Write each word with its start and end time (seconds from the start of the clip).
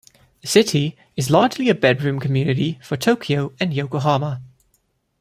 The 0.41 0.47
city 0.47 0.97
is 1.15 1.29
largely 1.29 1.69
a 1.69 1.75
bedroom 1.75 2.19
community 2.19 2.79
for 2.81 2.97
Tokyo 2.97 3.53
and 3.59 3.71
Yokohama. 3.71 4.41